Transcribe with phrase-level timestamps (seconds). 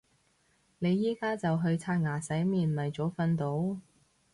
[0.79, 3.79] 你而家就去刷牙洗面咪早瞓到